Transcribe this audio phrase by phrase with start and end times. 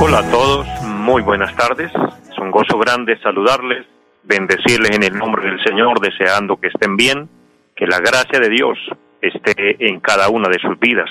[0.00, 1.92] Hola a todos, muy buenas tardes.
[2.30, 3.86] Es un gozo grande saludarles
[4.22, 7.28] bendecirles en el nombre del Señor, deseando que estén bien,
[7.76, 8.78] que la gracia de Dios
[9.20, 11.10] esté en cada una de sus vidas.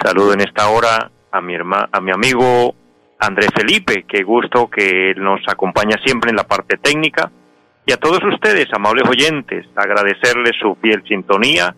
[0.00, 2.74] Saludo en esta hora a mi hermano, a mi amigo
[3.18, 7.30] Andrés Felipe, qué gusto que nos acompaña siempre en la parte técnica,
[7.86, 11.74] y a todos ustedes, amables oyentes, agradecerles su fiel sintonía,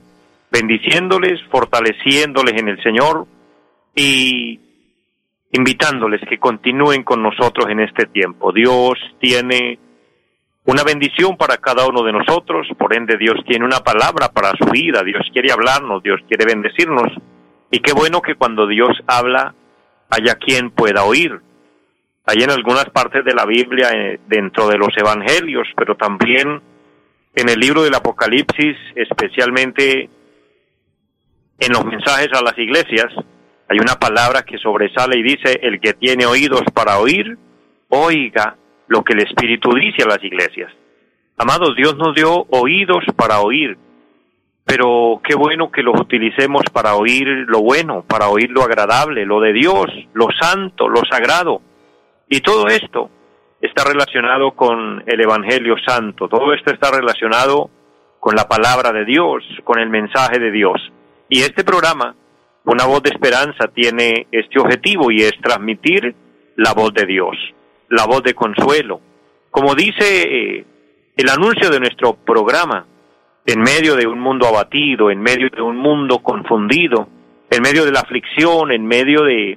[0.51, 3.27] bendiciéndoles, fortaleciéndoles en el Señor
[3.96, 4.60] y
[5.52, 8.52] invitándoles que continúen con nosotros en este tiempo.
[8.52, 9.79] Dios tiene
[10.66, 14.66] una bendición para cada uno de nosotros, por ende Dios tiene una palabra para su
[14.71, 17.10] vida, Dios quiere hablarnos, Dios quiere bendecirnos,
[17.71, 19.54] y qué bueno que cuando Dios habla
[20.10, 21.40] haya quien pueda oír.
[22.26, 26.60] Hay en algunas partes de la Biblia, eh, dentro de los evangelios, pero también
[27.34, 30.10] en el libro del Apocalipsis, especialmente
[31.60, 33.12] en los mensajes a las iglesias,
[33.68, 37.36] hay una palabra que sobresale y dice, el que tiene oídos para oír,
[37.88, 38.56] oiga
[38.88, 40.72] lo que el Espíritu dice a las iglesias.
[41.36, 43.76] Amados, Dios nos dio oídos para oír,
[44.64, 49.40] pero qué bueno que los utilicemos para oír lo bueno, para oír lo agradable, lo
[49.40, 51.60] de Dios, lo santo, lo sagrado.
[52.28, 53.10] Y todo esto
[53.60, 57.70] está relacionado con el Evangelio Santo, todo esto está relacionado
[58.20, 60.92] con la palabra de Dios, con el mensaje de Dios.
[61.28, 62.14] Y este programa,
[62.66, 66.14] Una voz de esperanza, tiene este objetivo y es transmitir
[66.56, 67.36] la voz de Dios
[67.88, 69.00] la voz de consuelo.
[69.50, 70.64] Como dice eh,
[71.16, 72.87] el anuncio de nuestro programa,
[73.44, 77.09] en medio de un mundo abatido, en medio de un mundo confundido,
[77.50, 79.56] en medio de la aflicción, en medio de,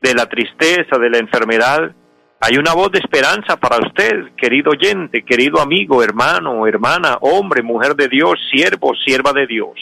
[0.00, 1.92] de la tristeza, de la enfermedad,
[2.40, 7.96] hay una voz de esperanza para usted, querido oyente, querido amigo, hermano, hermana, hombre, mujer
[7.96, 9.72] de Dios, siervo, sierva de Dios.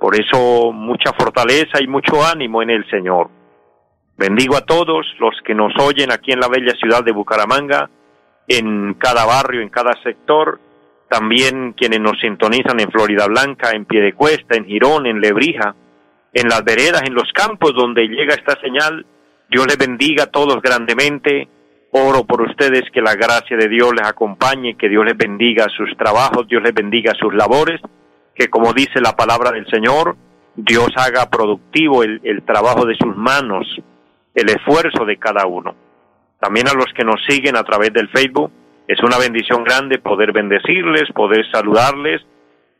[0.00, 3.28] Por eso mucha fortaleza y mucho ánimo en el Señor.
[4.16, 7.90] Bendigo a todos los que nos oyen aquí en la bella ciudad de Bucaramanga,
[8.48, 10.58] en cada barrio, en cada sector,
[11.08, 15.74] también quienes nos sintonizan en Florida Blanca, en Piedecuesta, en Girón, en Lebrija,
[16.32, 19.04] en las veredas, en los campos donde llega esta señal.
[19.50, 21.48] Dios les bendiga a todos grandemente.
[21.92, 25.94] Oro por ustedes que la gracia de Dios les acompañe, que Dios les bendiga sus
[25.98, 27.80] trabajos, Dios les bendiga sus labores,
[28.40, 30.16] que como dice la palabra del Señor,
[30.56, 33.66] Dios haga productivo el, trabajo de sus manos,
[34.34, 35.74] el esfuerzo de cada uno.
[36.40, 38.50] También a los que nos siguen a través del Facebook,
[38.88, 42.22] es una bendición grande poder bendecirles, poder saludarles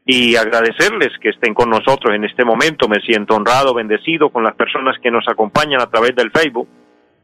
[0.07, 2.89] y agradecerles que estén con nosotros en este momento.
[2.89, 6.69] Me siento honrado, bendecido con las personas que nos acompañan a través del Facebook.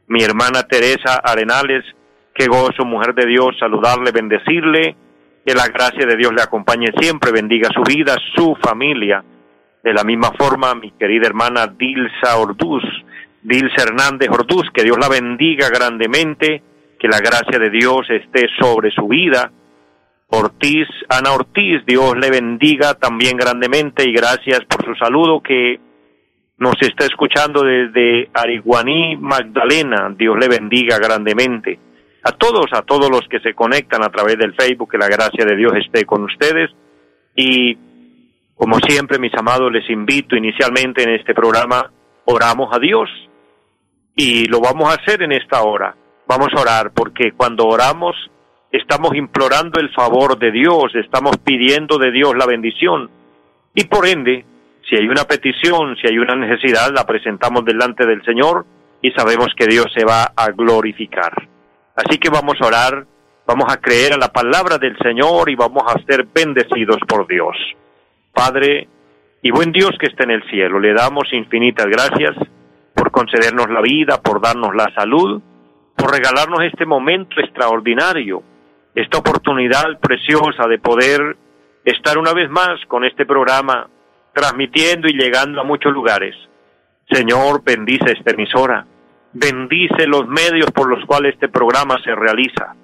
[0.09, 1.83] Mi hermana Teresa Arenales,
[2.35, 4.95] qué gozo, mujer de Dios, saludarle, bendecirle,
[5.47, 9.23] que la gracia de Dios le acompañe siempre, bendiga su vida, su familia.
[9.81, 12.83] De la misma forma, mi querida hermana Dilsa Orduz,
[13.43, 16.61] Dilce Hernández Ortuz, que Dios la bendiga grandemente,
[16.99, 19.49] que la gracia de Dios esté sobre su vida.
[20.31, 25.79] Ortiz, Ana Ortiz, Dios le bendiga también grandemente y gracias por su saludo que
[26.57, 30.13] nos está escuchando desde Ariguaní, Magdalena.
[30.13, 31.86] Dios le bendiga grandemente.
[32.27, 35.45] A todos, a todos los que se conectan a través del Facebook, que la gracia
[35.45, 36.69] de Dios esté con ustedes.
[37.33, 37.77] Y
[38.53, 41.89] como siempre, mis amados, les invito inicialmente en este programa,
[42.25, 43.09] oramos a Dios
[44.13, 45.95] y lo vamos a hacer en esta hora.
[46.27, 48.13] Vamos a orar porque cuando oramos
[48.73, 53.09] estamos implorando el favor de Dios, estamos pidiendo de Dios la bendición
[53.73, 54.43] y por ende,
[54.89, 58.65] si hay una petición, si hay una necesidad, la presentamos delante del Señor
[59.01, 61.47] y sabemos que Dios se va a glorificar.
[61.97, 63.07] Así que vamos a orar,
[63.47, 67.55] vamos a creer a la palabra del Señor y vamos a ser bendecidos por Dios.
[68.31, 68.87] Padre
[69.41, 72.35] y buen Dios que está en el cielo, le damos infinitas gracias
[72.93, 75.41] por concedernos la vida, por darnos la salud,
[75.95, 78.43] por regalarnos este momento extraordinario,
[78.93, 81.35] esta oportunidad preciosa de poder
[81.83, 83.89] estar una vez más con este programa,
[84.33, 86.35] transmitiendo y llegando a muchos lugares.
[87.09, 88.85] Señor, bendice esta emisora,
[89.37, 92.75] bendice los medios por los cuales este programa se realiza,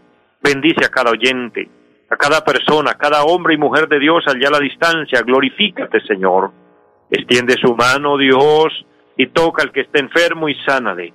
[0.42, 1.68] bendice a cada oyente,
[2.10, 6.00] a cada persona, a cada hombre y mujer de Dios allá a la distancia, glorifícate,
[6.02, 6.52] Señor.
[7.10, 8.86] Extiende su mano, Dios,
[9.18, 11.14] y toca al que esté enfermo y sánale.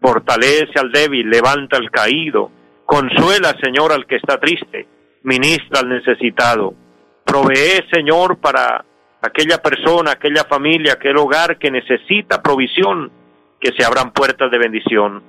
[0.00, 2.50] fortalece al débil, levanta al caído,
[2.84, 4.86] consuela, Señor, al que está triste,
[5.24, 6.74] ministra al necesitado,
[7.24, 8.84] provee, Señor, para
[9.20, 13.10] aquella persona, aquella familia, aquel hogar que necesita provisión,
[13.66, 15.22] que se abran puertas de bendición.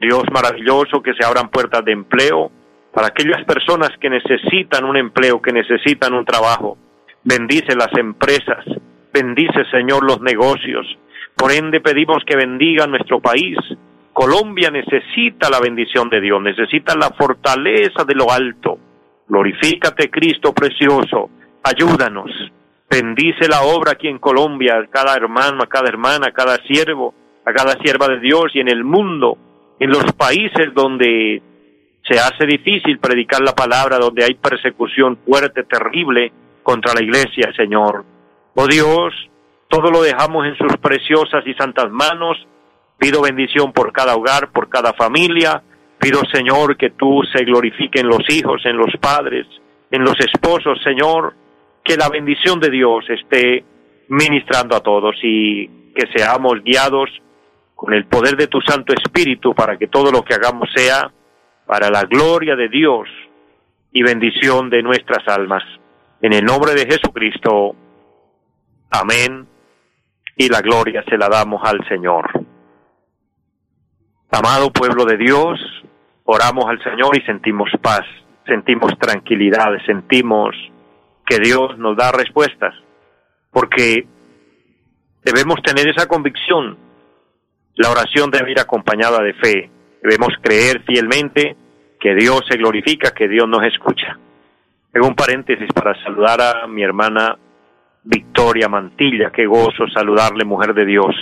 [0.00, 2.50] Dios maravilloso, que se abran puertas de empleo
[2.94, 6.78] para aquellas personas que necesitan un empleo, que necesitan un trabajo.
[7.24, 8.64] Bendice las empresas,
[9.12, 10.86] bendice Señor los negocios.
[11.36, 13.58] Por ende pedimos que bendiga nuestro país.
[14.14, 18.78] Colombia necesita la bendición de Dios, necesita la fortaleza de lo alto.
[19.28, 21.28] Glorifícate Cristo precioso,
[21.62, 22.30] ayúdanos.
[22.88, 27.12] Bendice la obra aquí en Colombia, cada hermano, a cada hermana, a cada siervo,
[27.44, 29.36] a cada sierva de Dios y en el mundo,
[29.78, 31.42] en los países donde
[32.02, 36.32] se hace difícil predicar la palabra, donde hay persecución fuerte, terrible
[36.62, 38.04] contra la iglesia, Señor.
[38.54, 39.12] Oh Dios,
[39.68, 42.36] todo lo dejamos en sus preciosas y santas manos.
[42.98, 45.62] Pido bendición por cada hogar, por cada familia.
[45.98, 49.46] Pido, Señor, que tú se glorifique en los hijos, en los padres,
[49.90, 51.34] en los esposos, Señor.
[51.82, 53.64] Que la bendición de Dios esté
[54.08, 57.08] ministrando a todos y que seamos guiados
[57.84, 61.12] con el poder de tu Santo Espíritu para que todo lo que hagamos sea
[61.66, 63.06] para la gloria de Dios
[63.92, 65.62] y bendición de nuestras almas.
[66.22, 67.76] En el nombre de Jesucristo,
[68.90, 69.46] amén,
[70.34, 72.30] y la gloria se la damos al Señor.
[74.30, 75.60] Amado pueblo de Dios,
[76.24, 78.06] oramos al Señor y sentimos paz,
[78.46, 80.56] sentimos tranquilidad, sentimos
[81.26, 82.74] que Dios nos da respuestas,
[83.50, 84.06] porque
[85.22, 86.83] debemos tener esa convicción
[87.76, 89.70] la oración debe ir acompañada de fe.
[90.02, 91.56] Debemos creer fielmente
[91.98, 94.18] que Dios se glorifica, que Dios nos escucha.
[94.94, 97.36] Hago un paréntesis para saludar a mi hermana
[98.04, 99.30] Victoria Mantilla.
[99.32, 101.14] Qué gozo saludarle, mujer de Dios.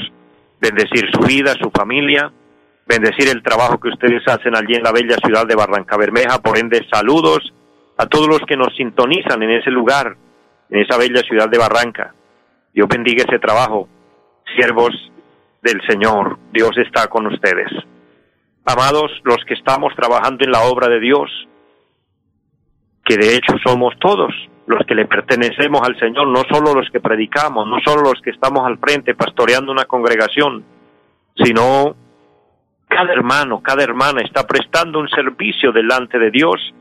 [0.60, 2.30] Bendecir su vida, su familia,
[2.86, 6.38] bendecir el trabajo que ustedes hacen allí en la bella ciudad de Barranca Bermeja.
[6.40, 7.54] Por ende, saludos
[7.96, 10.16] a todos los que nos sintonizan en ese lugar,
[10.68, 12.14] en esa bella ciudad de Barranca.
[12.74, 13.88] Dios bendiga ese trabajo.
[14.54, 14.92] Siervos
[15.62, 16.38] del Señor.
[16.52, 17.70] Dios está con ustedes.
[18.64, 21.30] Amados, los que estamos trabajando en la obra de Dios,
[23.04, 24.32] que de hecho somos todos
[24.66, 28.30] los que le pertenecemos al Señor, no solo los que predicamos, no solo los que
[28.30, 30.64] estamos al frente pastoreando una congregación,
[31.36, 31.96] sino
[32.88, 36.72] cada hermano, cada hermana está prestando un servicio delante de Dios.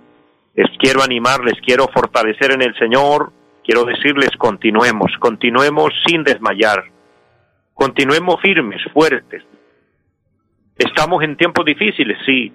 [0.54, 3.32] Les quiero animar, les quiero fortalecer en el Señor,
[3.64, 6.84] quiero decirles continuemos, continuemos sin desmayar
[7.82, 9.42] Continuemos firmes, fuertes.
[10.78, 12.54] Estamos en tiempos difíciles, sí.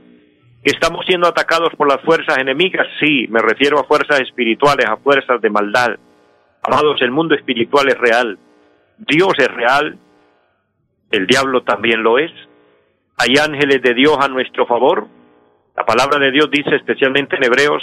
[0.62, 3.26] Estamos siendo atacados por las fuerzas enemigas, sí.
[3.28, 5.96] Me refiero a fuerzas espirituales, a fuerzas de maldad.
[6.62, 8.38] Amados, el mundo espiritual es real.
[8.98, 9.98] Dios es real.
[11.10, 12.30] El diablo también lo es.
[13.16, 15.08] Hay ángeles de Dios a nuestro favor.
[15.76, 17.82] La palabra de Dios dice especialmente en Hebreos,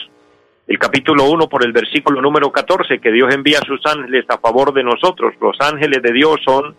[0.65, 4.37] el capítulo 1 por el versículo número 14, que Dios envía a sus ángeles a
[4.37, 5.33] favor de nosotros.
[5.41, 6.77] Los ángeles de Dios son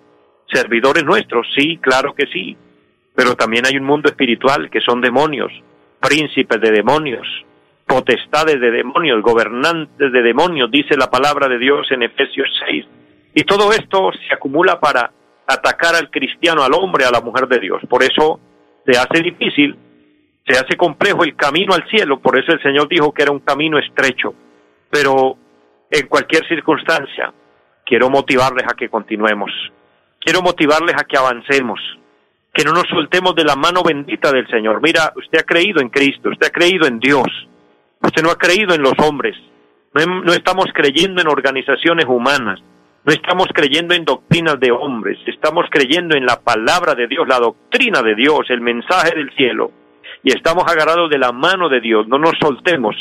[0.53, 2.57] servidores nuestros, sí, claro que sí,
[3.15, 5.53] pero también hay un mundo espiritual que son demonios,
[6.01, 7.27] príncipes de demonios,
[7.87, 12.87] potestades de demonios, gobernantes de demonios, dice la palabra de Dios en Efesios 6.
[13.35, 15.11] Y todo esto se acumula para
[15.47, 17.83] atacar al cristiano, al hombre, a la mujer de Dios.
[17.89, 18.41] Por eso
[18.87, 19.77] se hace difícil,
[20.47, 23.41] se hace complejo el camino al cielo, por eso el Señor dijo que era un
[23.41, 24.35] camino estrecho.
[24.91, 25.37] Pero
[25.91, 27.33] en cualquier circunstancia,
[27.85, 29.51] quiero motivarles a que continuemos
[30.25, 31.79] quiero motivarles a que avancemos,
[32.53, 34.81] que no nos soltemos de la mano bendita del Señor.
[34.83, 37.27] Mira, usted ha creído en Cristo, usted ha creído en Dios,
[38.01, 39.37] usted no ha creído en los hombres,
[39.93, 42.61] no, estamos creyendo en organizaciones humanas,
[43.05, 47.39] no estamos creyendo en doctrinas de hombres, estamos creyendo en la palabra de Dios, la
[47.39, 49.73] doctrina de Dios, el mensaje del cielo,
[50.23, 52.97] y estamos agarrados de la mano de Dios, no nos soltemos,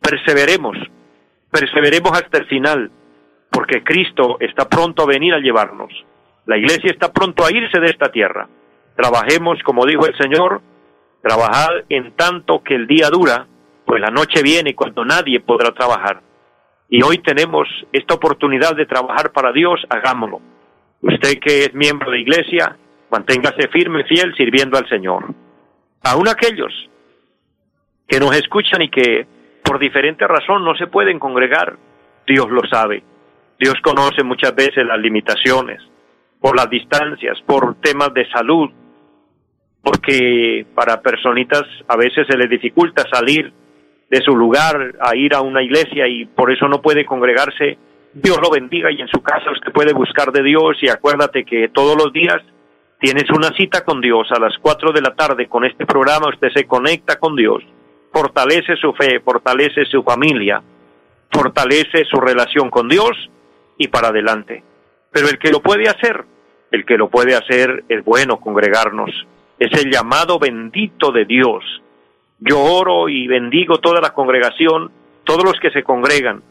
[0.00, 0.78] perseveremos,
[1.50, 2.90] perseveremos hasta el final,
[3.50, 5.92] porque Cristo está pronto a venir a llevarnos.
[6.46, 8.48] La iglesia está pronto a irse de esta tierra.
[8.96, 10.60] Trabajemos, como dijo el Señor,
[11.22, 13.46] trabajad en tanto que el día dura,
[13.86, 16.20] pues la noche viene cuando nadie podrá trabajar.
[16.88, 20.40] Y hoy tenemos esta oportunidad de trabajar para Dios, hagámoslo.
[21.00, 22.76] Usted que es miembro de iglesia,
[23.10, 25.34] manténgase firme, fiel, sirviendo al Señor.
[26.02, 26.72] Aún aquellos
[28.06, 29.26] que nos escuchan y que
[29.64, 31.76] por diferente razón no se pueden congregar,
[32.26, 33.02] Dios lo sabe.
[33.58, 35.80] Dios conoce muchas veces las limitaciones,
[36.44, 38.68] por las distancias, por temas de salud,
[39.82, 43.50] porque para personitas a veces se les dificulta salir
[44.10, 47.78] de su lugar a ir a una iglesia y por eso no puede congregarse.
[48.12, 51.70] Dios lo bendiga y en su casa usted puede buscar de Dios y acuérdate que
[51.70, 52.42] todos los días
[53.00, 56.48] tienes una cita con Dios a las 4 de la tarde con este programa, usted
[56.54, 57.64] se conecta con Dios,
[58.12, 60.62] fortalece su fe, fortalece su familia,
[61.32, 63.12] fortalece su relación con Dios
[63.78, 64.62] y para adelante.
[65.10, 66.33] Pero el que lo puede hacer,
[66.70, 69.10] el que lo puede hacer es bueno congregarnos,
[69.58, 71.64] es el llamado bendito de Dios.
[72.40, 74.90] Yo oro y bendigo toda la congregación,
[75.24, 76.42] todos los que se congregan,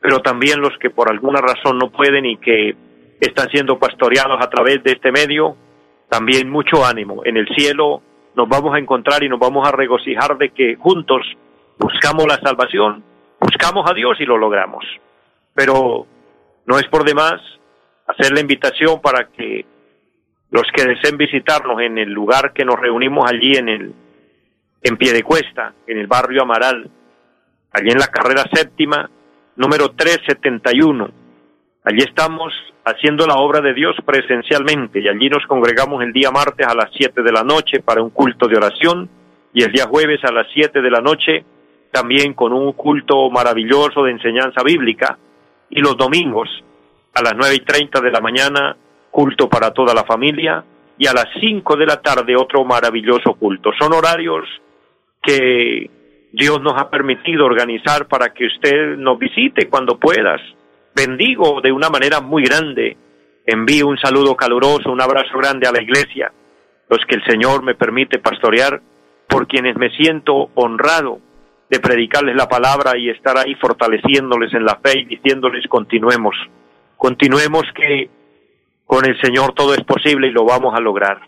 [0.00, 2.76] pero también los que por alguna razón no pueden y que
[3.20, 5.56] están siendo pastoreados a través de este medio,
[6.08, 7.22] también mucho ánimo.
[7.24, 8.02] En el cielo
[8.34, 11.22] nos vamos a encontrar y nos vamos a regocijar de que juntos
[11.78, 13.02] buscamos la salvación,
[13.40, 14.84] buscamos a Dios y lo logramos.
[15.54, 16.06] Pero
[16.66, 17.40] no es por demás
[18.10, 19.64] hacer la invitación para que
[20.50, 23.94] los que deseen visitarnos en el lugar que nos reunimos allí en el
[24.82, 26.90] en Piedecuesta, en el barrio Amaral,
[27.72, 29.10] allí en la carrera séptima,
[29.56, 31.10] número 371.
[31.84, 32.52] Allí estamos
[32.84, 36.90] haciendo la obra de Dios presencialmente y allí nos congregamos el día martes a las
[36.96, 39.08] 7 de la noche para un culto de oración
[39.52, 41.44] y el día jueves a las 7 de la noche
[41.92, 45.18] también con un culto maravilloso de enseñanza bíblica
[45.68, 46.48] y los domingos
[47.14, 48.76] a las nueve y treinta de la mañana
[49.10, 50.64] culto para toda la familia
[50.98, 53.70] y a las 5 de la tarde otro maravilloso culto.
[53.78, 54.46] Son horarios
[55.22, 55.90] que
[56.32, 60.40] Dios nos ha permitido organizar para que usted nos visite cuando puedas
[60.94, 62.96] bendigo de una manera muy grande.
[63.46, 66.30] Envío un saludo caluroso, un abrazo grande a la iglesia,
[66.88, 68.80] los que el Señor me permite pastorear,
[69.26, 71.20] por quienes me siento honrado
[71.70, 76.34] de predicarles la palabra y estar ahí fortaleciéndoles en la fe y diciéndoles continuemos,
[77.00, 78.10] continuemos que
[78.84, 81.18] con el Señor todo es posible y lo vamos a lograr.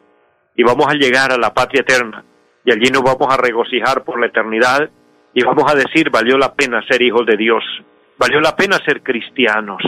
[0.55, 2.23] Y vamos a llegar a la patria eterna
[2.63, 4.91] y allí nos vamos a regocijar por la eternidad
[5.33, 7.65] y vamos a decir valió la pena ser hijos de Dios.
[8.19, 9.81] Valió la pena ser cristianos.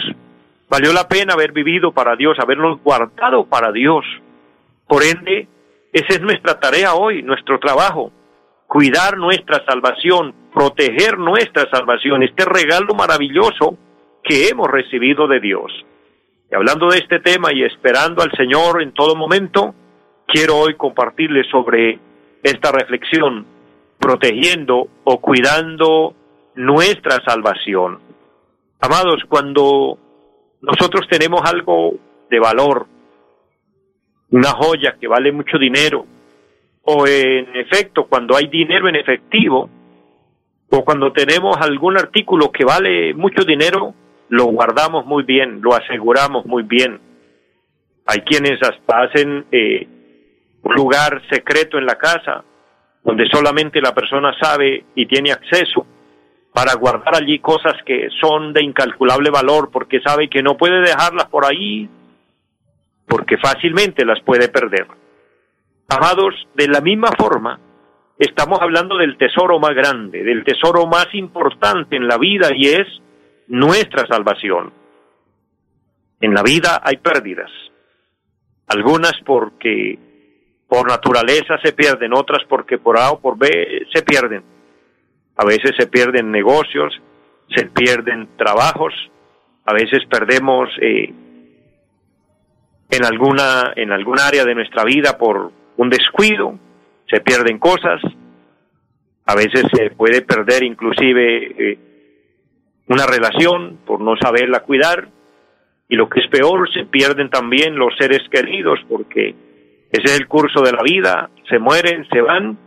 [0.70, 4.06] Valió la pena haber vivido para Dios, habernos guardado para Dios.
[4.88, 5.48] Por ende,
[5.92, 8.10] esa es nuestra tarea hoy, nuestro trabajo.
[8.66, 13.76] Cuidar nuestra salvación, proteger nuestra salvación, este regalo maravilloso
[14.24, 15.70] que hemos recibido de Dios.
[16.50, 19.74] Y hablando de este tema y esperando al Señor en todo momento,
[20.26, 21.98] quiero hoy compartirles sobre
[22.42, 23.46] esta reflexión,
[23.98, 26.14] protegiendo o cuidando
[26.54, 28.00] nuestra salvación.
[28.80, 29.98] Amados, cuando
[30.60, 31.94] nosotros tenemos algo
[32.30, 32.86] de valor,
[34.30, 36.06] una joya que vale mucho dinero,
[36.82, 39.70] o en efecto, cuando hay dinero en efectivo,
[40.70, 43.94] o cuando tenemos algún artículo que vale mucho dinero,
[44.28, 47.00] lo guardamos muy bien, lo aseguramos muy bien.
[48.06, 49.86] Hay quienes hasta hacen eh,
[50.62, 52.44] un lugar secreto en la casa,
[53.02, 55.86] donde solamente la persona sabe y tiene acceso
[56.52, 61.26] para guardar allí cosas que son de incalculable valor porque sabe que no puede dejarlas
[61.26, 61.88] por ahí
[63.06, 64.86] porque fácilmente las puede perder.
[65.88, 67.58] Amados, de la misma forma,
[68.18, 72.86] estamos hablando del tesoro más grande, del tesoro más importante en la vida y es
[73.48, 74.72] nuestra salvación.
[76.20, 77.50] En la vida hay pérdidas,
[78.66, 79.98] algunas porque
[80.66, 84.54] por naturaleza se pierden, otras porque por A o por B se pierden
[85.36, 86.92] a veces se pierden negocios,
[87.54, 88.92] se pierden trabajos,
[89.64, 91.12] a veces perdemos eh,
[92.90, 96.58] en alguna en algún área de nuestra vida por un descuido,
[97.10, 98.00] se pierden cosas,
[99.26, 101.78] a veces se puede perder inclusive eh,
[102.88, 105.08] una relación por no saberla cuidar
[105.88, 109.34] y lo que es peor, se pierden también los seres queridos porque
[109.90, 112.58] ese es el curso de la vida, se mueren, se van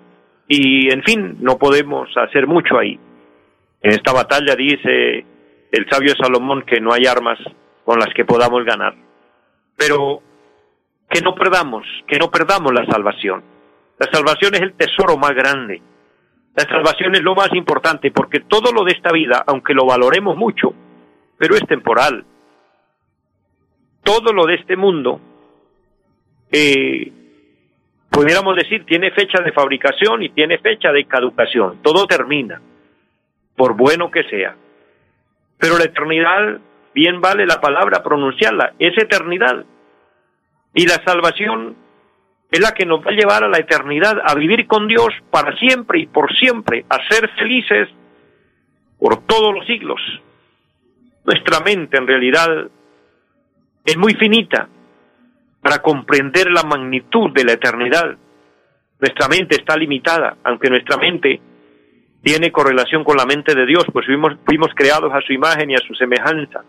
[0.47, 2.99] y en fin, no podemos hacer mucho ahí.
[3.81, 5.25] En esta batalla dice
[5.71, 7.39] el sabio Salomón que no hay armas
[7.83, 8.95] con las que podamos ganar.
[9.75, 10.21] Pero
[11.09, 13.43] que no perdamos, que no perdamos la salvación.
[13.99, 15.81] La salvación es el tesoro más grande.
[16.57, 20.35] La salvación es lo más importante porque todo lo de esta vida, aunque lo valoremos
[20.35, 20.73] mucho,
[21.37, 22.25] pero es temporal.
[24.03, 25.21] Todo lo de este mundo
[26.51, 27.11] eh,
[28.09, 31.83] pudiéramos decir, tiene fecha de fabricación y tiene fecha de caducación.
[31.83, 32.59] Todo termina,
[33.55, 34.55] por bueno que sea.
[35.59, 36.59] Pero la eternidad,
[36.95, 39.63] bien vale la palabra pronunciarla, es eternidad.
[40.73, 41.75] Y la salvación
[42.51, 45.55] es la que nos va a llevar a la eternidad, a vivir con Dios para
[45.57, 47.89] siempre y por siempre, a ser felices
[48.99, 49.99] por todos los siglos.
[51.25, 52.69] Nuestra mente en realidad
[53.83, 54.69] es muy finita
[55.61, 58.17] para comprender la magnitud de la eternidad.
[58.99, 61.41] Nuestra mente está limitada, aunque nuestra mente
[62.23, 65.85] tiene correlación con la mente de Dios, pues fuimos, creados a su imagen y a
[65.85, 66.63] su semejanza.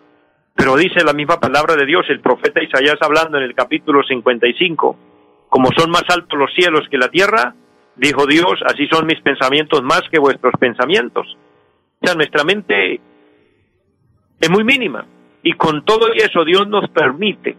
[0.55, 4.97] Pero dice la misma palabra de Dios, el profeta Isaías hablando en el capítulo 55,
[5.49, 7.55] como son más altos los cielos que la tierra,
[7.97, 11.37] dijo Dios, así son mis pensamientos más que vuestros pensamientos.
[12.01, 13.01] O sea, nuestra mente
[14.41, 15.05] es muy mínima.
[15.43, 17.57] Y con todo eso Dios nos permite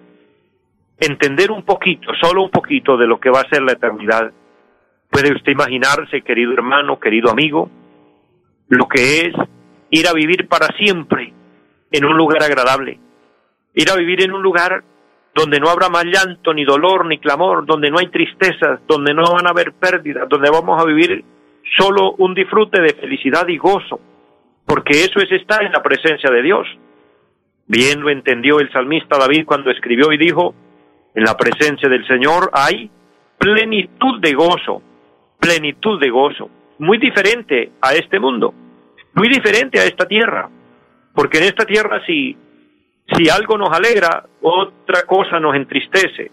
[0.99, 4.31] entender un poquito, solo un poquito de lo que va a ser la eternidad.
[5.09, 7.69] Puede usted imaginarse, querido hermano, querido amigo,
[8.67, 9.33] lo que es
[9.89, 11.33] ir a vivir para siempre
[11.91, 12.99] en un lugar agradable,
[13.73, 14.83] ir a vivir en un lugar
[15.33, 19.33] donde no habrá más llanto, ni dolor, ni clamor, donde no hay tristezas, donde no
[19.33, 21.23] van a haber pérdidas, donde vamos a vivir
[21.77, 23.99] solo un disfrute de felicidad y gozo,
[24.65, 26.67] porque eso es estar en la presencia de Dios.
[27.67, 30.55] Bien lo entendió el salmista David cuando escribió y dijo,
[31.13, 32.89] en la presencia del Señor hay
[33.37, 34.81] plenitud de gozo,
[35.39, 38.53] plenitud de gozo, muy diferente a este mundo,
[39.13, 40.49] muy diferente a esta tierra,
[41.13, 42.35] porque en esta tierra si
[43.15, 46.31] si algo nos alegra, otra cosa nos entristece.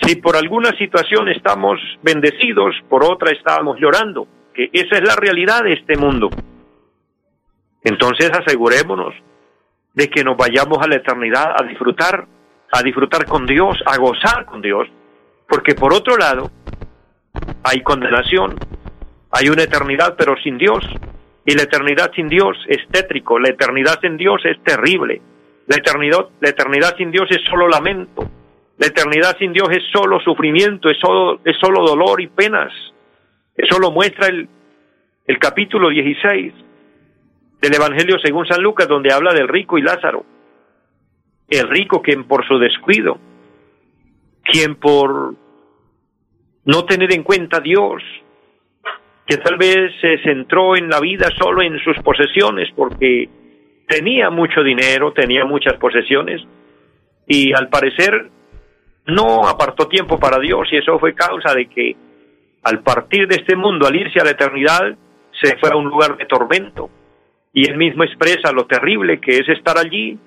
[0.00, 5.62] Si por alguna situación estamos bendecidos, por otra estamos llorando, que esa es la realidad
[5.62, 6.30] de este mundo.
[7.84, 9.14] Entonces asegurémonos
[9.94, 12.26] de que nos vayamos a la eternidad a disfrutar,
[12.72, 14.88] a disfrutar con Dios, a gozar con Dios,
[15.48, 16.50] porque por otro lado
[17.62, 18.56] hay condenación,
[19.30, 20.84] hay una eternidad pero sin Dios,
[21.44, 25.20] y la eternidad sin Dios es tétrico, la eternidad sin Dios es terrible,
[25.66, 28.28] la eternidad, sin Dios es solo lamento.
[28.78, 32.72] La eternidad sin Dios es solo sufrimiento, es solo, es solo dolor y penas.
[33.56, 34.48] Eso lo muestra el,
[35.26, 36.52] el capítulo 16
[37.60, 40.24] del Evangelio según San Lucas, donde habla del rico y Lázaro.
[41.48, 43.18] El rico quien por su descuido,
[44.42, 45.34] quien por
[46.64, 48.02] no tener en cuenta a Dios,
[49.26, 53.28] que tal vez se centró en la vida solo en sus posesiones, porque
[53.92, 56.40] tenía mucho dinero, tenía muchas posesiones
[57.26, 58.30] y al parecer
[59.06, 61.96] no apartó tiempo para Dios y eso fue causa de que
[62.62, 64.96] al partir de este mundo, al irse a la eternidad,
[65.42, 66.88] se fue a un lugar de tormento.
[67.52, 70.18] Y él mismo expresa lo terrible que es estar allí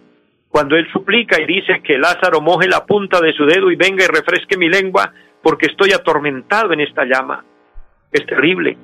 [0.49, 4.03] cuando él suplica y dice que Lázaro moje la punta de su dedo y venga
[4.03, 5.11] y refresque mi lengua
[5.41, 7.43] porque estoy atormentado en esta llama.
[8.11, 8.77] Es terrible.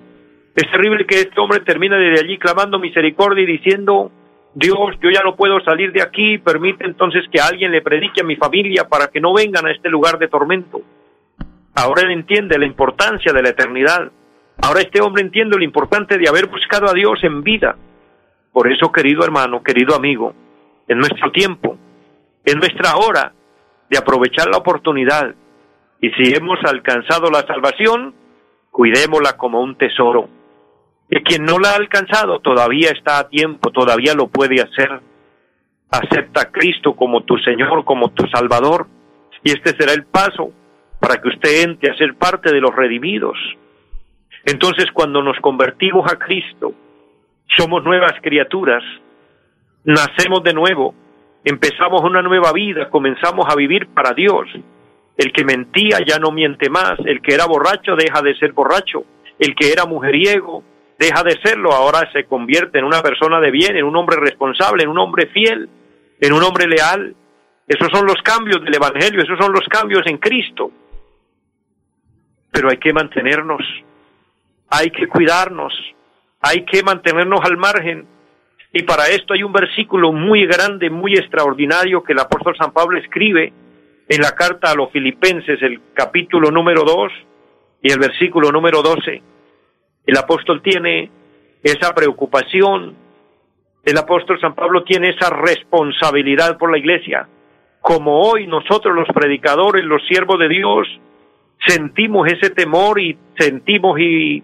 [0.56, 4.12] Es terrible que este hombre termine desde allí clamando misericordia y diciendo,
[4.53, 8.25] Dios, yo ya no puedo salir de aquí, permite entonces que alguien le predique a
[8.25, 10.81] mi familia para que no vengan a este lugar de tormento.
[11.73, 14.11] Ahora él entiende la importancia de la eternidad.
[14.61, 17.77] Ahora este hombre entiende lo importante de haber buscado a Dios en vida.
[18.51, 20.33] Por eso, querido hermano, querido amigo,
[20.87, 21.77] en nuestro tiempo,
[22.43, 23.31] en nuestra hora
[23.89, 25.33] de aprovechar la oportunidad.
[26.01, 28.13] Y si hemos alcanzado la salvación,
[28.69, 30.27] cuidémosla como un tesoro
[31.13, 35.02] y quien no la ha alcanzado todavía está a tiempo, todavía lo puede hacer.
[35.89, 38.88] Acepta a Cristo como tu Señor, como tu Salvador,
[39.43, 40.54] y este será el paso
[41.02, 43.38] para que usted entre a ser parte de los redimidos.
[44.45, 46.74] Entonces, cuando nos convertimos a Cristo,
[47.58, 48.82] somos nuevas criaturas,
[49.84, 50.95] nacemos de nuevo,
[51.43, 54.47] empezamos una nueva vida, comenzamos a vivir para Dios.
[55.17, 59.04] El que mentía ya no miente más, el que era borracho deja de ser borracho,
[59.39, 60.63] el que era mujeriego
[61.01, 64.83] deja de serlo, ahora se convierte en una persona de bien, en un hombre responsable,
[64.83, 65.67] en un hombre fiel,
[66.19, 67.15] en un hombre leal.
[67.67, 70.71] Esos son los cambios del Evangelio, esos son los cambios en Cristo.
[72.51, 73.63] Pero hay que mantenernos,
[74.69, 75.73] hay que cuidarnos,
[76.39, 78.05] hay que mantenernos al margen.
[78.71, 82.99] Y para esto hay un versículo muy grande, muy extraordinario que el apóstol San Pablo
[82.99, 83.51] escribe
[84.07, 87.11] en la carta a los filipenses, el capítulo número 2
[87.81, 89.31] y el versículo número 12
[90.05, 91.09] el apóstol tiene
[91.63, 92.95] esa preocupación,
[93.83, 97.27] el apóstol San Pablo tiene esa responsabilidad por la iglesia.
[97.81, 100.87] Como hoy nosotros los predicadores, los siervos de Dios,
[101.65, 104.43] sentimos ese temor y sentimos y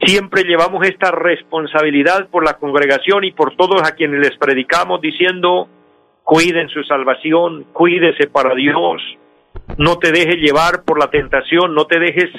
[0.00, 5.68] siempre llevamos esta responsabilidad por la congregación y por todos a quienes les predicamos diciendo,
[6.22, 9.02] cuiden su salvación, cuídese para Dios,
[9.76, 12.30] no te dejes llevar por la tentación, no te dejes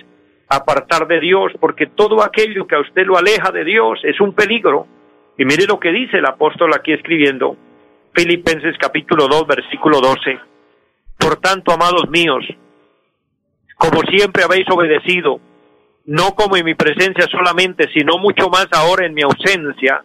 [0.51, 4.33] apartar de Dios, porque todo aquello que a usted lo aleja de Dios es un
[4.33, 4.85] peligro.
[5.37, 7.55] Y mire lo que dice el apóstol aquí escribiendo,
[8.13, 10.39] Filipenses capítulo 2, versículo 12.
[11.17, 12.43] Por tanto, amados míos,
[13.75, 15.39] como siempre habéis obedecido,
[16.05, 20.03] no como en mi presencia solamente, sino mucho más ahora en mi ausencia,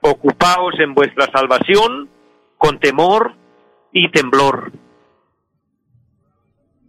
[0.00, 2.08] ocupaos en vuestra salvación
[2.56, 3.34] con temor
[3.92, 4.72] y temblor.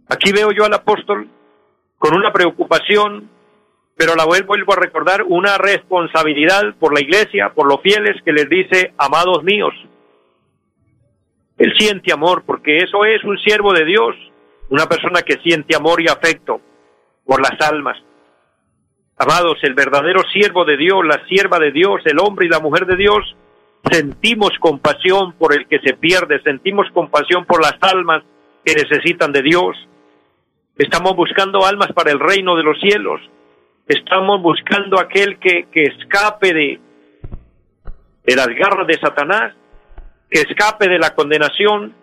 [0.08, 1.28] Aquí veo yo al apóstol
[2.04, 3.30] con una preocupación,
[3.96, 8.46] pero la vuelvo a recordar, una responsabilidad por la iglesia, por los fieles, que les
[8.46, 9.72] dice, amados míos.
[11.56, 14.14] Él siente amor, porque eso es un siervo de Dios,
[14.68, 16.60] una persona que siente amor y afecto
[17.24, 17.96] por las almas.
[19.16, 22.84] Amados, el verdadero siervo de Dios, la sierva de Dios, el hombre y la mujer
[22.84, 23.34] de Dios,
[23.90, 28.22] sentimos compasión por el que se pierde, sentimos compasión por las almas
[28.62, 29.88] que necesitan de Dios.
[30.76, 33.20] Estamos buscando almas para el reino de los cielos.
[33.86, 36.80] Estamos buscando aquel que, que escape de,
[38.24, 39.54] de las garras de Satanás,
[40.28, 41.94] que escape de la condenación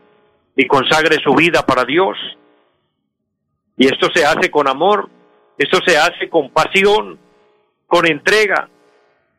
[0.56, 2.18] y consagre su vida para Dios.
[3.76, 5.10] Y esto se hace con amor,
[5.58, 7.20] esto se hace con pasión,
[7.88, 8.70] con entrega.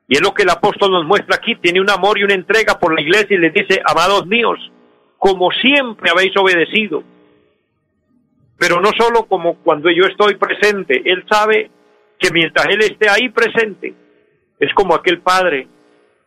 [0.08, 2.78] Y es lo que el apóstol nos muestra aquí, tiene un amor y una entrega
[2.78, 4.58] por la iglesia y les dice, amados míos,
[5.16, 7.02] como siempre habéis obedecido.
[8.62, 11.68] Pero no solo como cuando yo estoy presente, Él sabe
[12.16, 13.92] que mientras Él esté ahí presente,
[14.56, 15.66] es como aquel padre,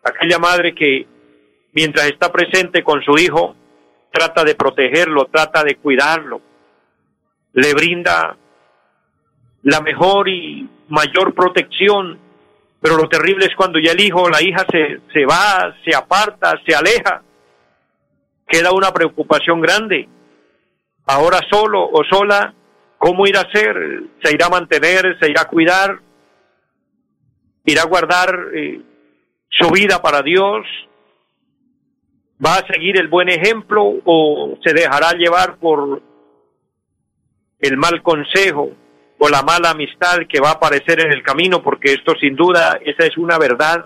[0.04, 1.08] aquella madre que
[1.72, 3.56] mientras está presente con su hijo,
[4.12, 6.42] trata de protegerlo, trata de cuidarlo,
[7.54, 8.36] le brinda
[9.64, 12.20] la mejor y mayor protección,
[12.82, 15.96] pero lo terrible es cuando ya el hijo o la hija se, se va, se
[15.96, 17.24] aparta, se aleja,
[18.46, 20.10] queda una preocupación grande.
[21.08, 22.54] Ahora solo o sola,
[22.98, 24.04] ¿cómo irá a ser?
[24.24, 25.18] ¿Se irá a mantener?
[25.20, 26.00] ¿Se irá a cuidar?
[27.64, 28.82] ¿Irá a guardar eh,
[29.50, 30.66] su vida para Dios?
[32.44, 36.02] ¿Va a seguir el buen ejemplo o se dejará llevar por
[37.60, 38.72] el mal consejo
[39.18, 41.62] o la mala amistad que va a aparecer en el camino?
[41.62, 43.86] Porque esto sin duda, esa es una verdad.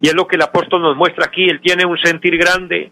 [0.00, 2.90] Y es lo que el apóstol nos muestra aquí, él tiene un sentir grande,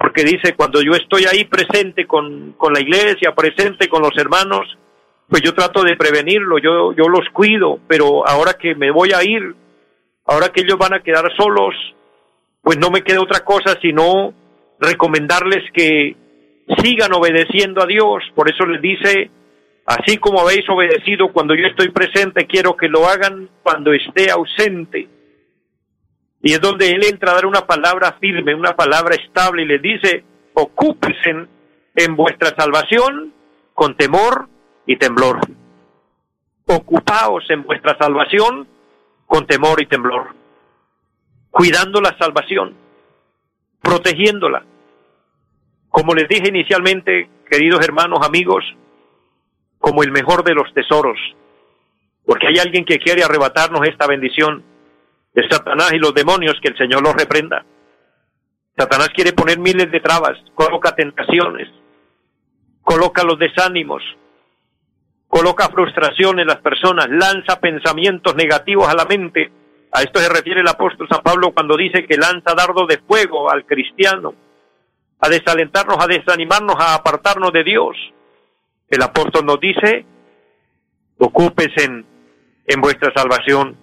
[0.00, 4.66] porque dice, cuando yo estoy ahí presente con, con la iglesia, presente con los hermanos,
[5.28, 9.22] pues yo trato de prevenirlo, yo, yo los cuido, pero ahora que me voy a
[9.22, 9.54] ir,
[10.24, 11.74] ahora que ellos van a quedar solos,
[12.62, 14.32] pues no me queda otra cosa sino
[14.80, 16.16] recomendarles que
[16.82, 18.24] sigan obedeciendo a Dios.
[18.34, 19.30] Por eso les dice,
[19.84, 25.08] así como habéis obedecido cuando yo estoy presente, quiero que lo hagan cuando esté ausente.
[26.42, 29.82] Y es donde Él entra a dar una palabra firme, una palabra estable y les
[29.82, 30.24] dice,
[30.54, 31.46] ocúpense
[31.94, 33.32] en vuestra salvación
[33.74, 34.48] con temor
[34.86, 35.40] y temblor.
[36.66, 38.66] Ocupaos en vuestra salvación
[39.26, 40.40] con temor y temblor
[41.50, 42.74] cuidando la salvación,
[43.82, 44.64] protegiéndola.
[45.88, 48.64] Como les dije inicialmente, queridos hermanos, amigos,
[49.78, 51.18] como el mejor de los tesoros,
[52.24, 54.62] porque hay alguien que quiere arrebatarnos esta bendición
[55.32, 57.64] de Satanás y los demonios, que el Señor los reprenda.
[58.76, 61.68] Satanás quiere poner miles de trabas, coloca tentaciones,
[62.82, 64.02] coloca los desánimos,
[65.28, 69.52] coloca frustración en las personas, lanza pensamientos negativos a la mente
[69.92, 73.50] a esto se refiere el apóstol San Pablo cuando dice que lanza dardo de fuego
[73.50, 74.34] al cristiano,
[75.18, 77.96] a desalentarnos, a desanimarnos, a apartarnos de Dios.
[78.88, 80.04] El apóstol nos dice,
[81.18, 82.06] ocúpese en,
[82.66, 83.76] en vuestra salvación,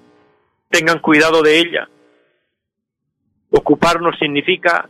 [0.69, 1.89] tengan cuidado de ella.
[3.51, 4.89] Ocuparnos significa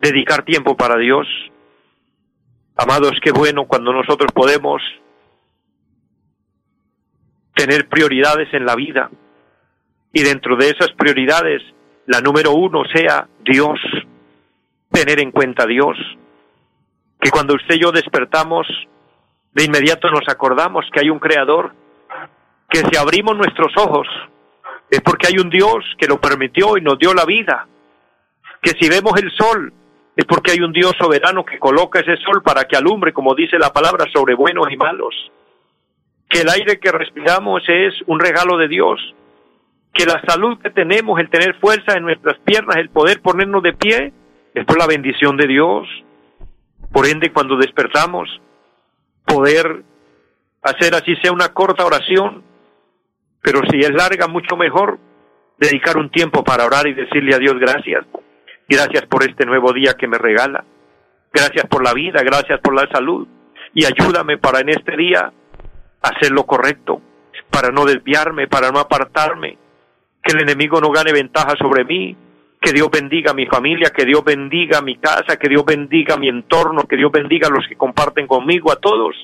[0.00, 1.26] dedicar tiempo para Dios.
[2.76, 4.82] Amados, qué bueno cuando nosotros podemos
[7.54, 9.10] tener prioridades en la vida
[10.12, 11.62] y dentro de esas prioridades
[12.06, 13.80] la número uno sea Dios,
[14.90, 15.96] tener en cuenta a Dios,
[17.20, 18.66] que cuando usted y yo despertamos,
[19.52, 21.72] de inmediato nos acordamos que hay un creador,
[22.68, 24.06] que si abrimos nuestros ojos
[24.90, 27.66] es porque hay un Dios que lo permitió y nos dio la vida,
[28.62, 29.72] que si vemos el sol
[30.16, 33.58] es porque hay un Dios soberano que coloca ese sol para que alumbre, como dice
[33.58, 35.14] la palabra, sobre buenos y malos,
[36.28, 38.98] que el aire que respiramos es un regalo de Dios,
[39.92, 43.74] que la salud que tenemos, el tener fuerza en nuestras piernas, el poder ponernos de
[43.74, 44.12] pie,
[44.54, 45.86] es por la bendición de Dios.
[46.92, 48.28] Por ende, cuando despertamos,
[49.26, 49.82] poder
[50.62, 52.42] hacer así sea una corta oración,
[53.46, 54.98] pero si es larga, mucho mejor
[55.56, 58.04] dedicar un tiempo para orar y decirle a Dios gracias.
[58.68, 60.64] Gracias por este nuevo día que me regala.
[61.32, 63.28] Gracias por la vida, gracias por la salud.
[63.72, 65.32] Y ayúdame para en este día
[66.02, 67.00] hacer lo correcto,
[67.48, 69.56] para no desviarme, para no apartarme,
[70.24, 72.16] que el enemigo no gane ventaja sobre mí,
[72.60, 76.16] que Dios bendiga a mi familia, que Dios bendiga a mi casa, que Dios bendiga
[76.16, 79.14] mi entorno, que Dios bendiga a los que comparten conmigo, a todos.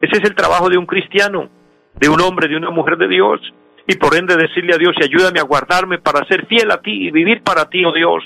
[0.00, 1.50] Ese es el trabajo de un cristiano,
[1.96, 3.40] de un hombre, de una mujer de Dios.
[3.86, 7.08] Y por ende decirle a Dios, y ayúdame a guardarme para ser fiel a ti
[7.08, 8.24] y vivir para ti, oh Dios.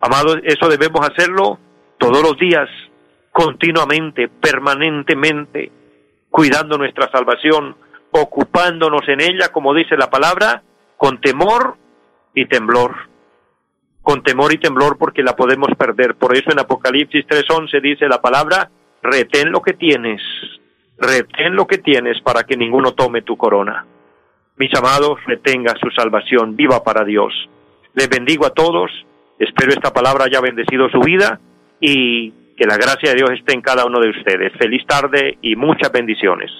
[0.00, 1.58] Amado, eso debemos hacerlo
[1.98, 2.68] todos los días,
[3.32, 5.70] continuamente, permanentemente,
[6.30, 7.76] cuidando nuestra salvación,
[8.10, 10.62] ocupándonos en ella, como dice la palabra,
[10.96, 11.76] con temor
[12.34, 13.08] y temblor.
[14.02, 16.14] con temor y temblor porque la podemos perder.
[16.14, 18.70] Por eso en Apocalipsis 3.11 dice la palabra,
[19.02, 20.22] retén lo que tienes,
[20.98, 23.86] retén lo que tienes para que ninguno tome tu corona.
[24.56, 27.32] Mis amados, retenga su salvación, viva para Dios.
[27.94, 28.90] Les bendigo a todos,
[29.38, 31.40] espero esta palabra haya bendecido su vida
[31.80, 34.52] y que la gracia de Dios esté en cada uno de ustedes.
[34.58, 36.50] Feliz tarde y muchas bendiciones.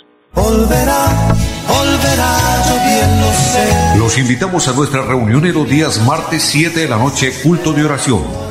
[3.99, 7.85] Los invitamos a nuestra reunión en los días martes 7 de la noche, culto de
[7.85, 8.48] oración.